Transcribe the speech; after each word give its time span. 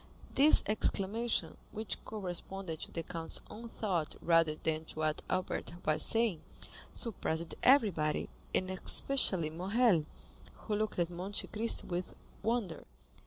This 0.33 0.63
exclamation, 0.65 1.57
which 1.71 2.03
corresponded 2.05 2.79
to 2.79 2.91
the 2.91 3.03
count's 3.03 3.39
own 3.51 3.69
thought 3.69 4.15
rather 4.19 4.55
than 4.55 4.83
to 4.85 4.95
what 5.01 5.21
Albert 5.29 5.73
was 5.85 6.01
saying, 6.01 6.41
surprised 6.91 7.53
everybody, 7.61 8.27
and 8.55 8.71
especially 8.71 9.51
Morrel, 9.51 10.05
who 10.55 10.73
looked 10.75 10.97
at 10.97 11.11
Monte 11.11 11.45
Cristo 11.49 11.85
with 11.85 12.15
wonder. 12.41 12.83